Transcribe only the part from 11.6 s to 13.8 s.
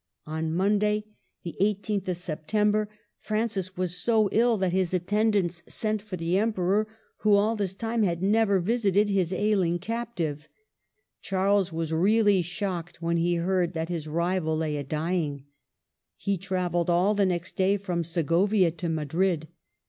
was really shocked when he heard